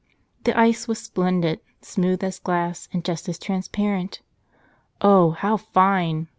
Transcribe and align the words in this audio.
The 0.45 0.59
ice 0.59 0.87
was 0.87 0.97
splendid— 0.97 1.59
smooth 1.91 2.23
as 2.23 2.39
glass 2.39 2.89
and 2.91 3.05
just 3.05 3.29
as 3.29 3.37
transparent. 3.37 4.21
"Oh, 4.99 5.29
how 5.29 5.57
fine!" 5.57 6.27